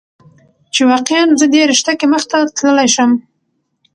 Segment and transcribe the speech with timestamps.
[0.73, 3.11] چې واقعا زه دې رشته کې مخته تللى شم.